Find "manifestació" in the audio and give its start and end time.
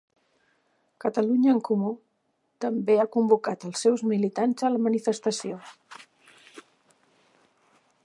4.89-5.63